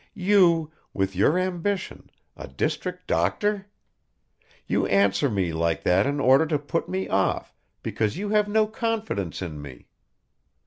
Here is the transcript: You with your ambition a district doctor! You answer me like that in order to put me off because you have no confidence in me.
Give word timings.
You 0.17 0.71
with 0.95 1.15
your 1.15 1.37
ambition 1.37 2.09
a 2.35 2.47
district 2.47 3.05
doctor! 3.05 3.67
You 4.65 4.87
answer 4.87 5.29
me 5.29 5.53
like 5.53 5.83
that 5.83 6.07
in 6.07 6.19
order 6.19 6.47
to 6.47 6.57
put 6.57 6.89
me 6.89 7.07
off 7.07 7.53
because 7.83 8.17
you 8.17 8.29
have 8.29 8.47
no 8.47 8.65
confidence 8.65 9.43
in 9.43 9.61
me. 9.61 9.89